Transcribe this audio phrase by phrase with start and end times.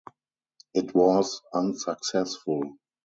[0.73, 2.79] It was unsuccessful.